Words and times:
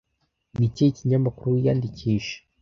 Ni 0.57 0.65
ikihe 0.69 0.89
kinyamakuru 0.97 1.55
wiyandikisha? 1.55 2.37